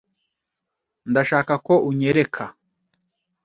Ndashaka 1.11 1.53
ko 1.65 1.73
unyereka. 1.89 2.43